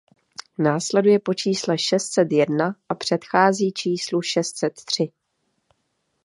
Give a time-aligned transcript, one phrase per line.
[0.57, 5.11] Následuje po čísle šest set jedna a předchází číslu šest set tři.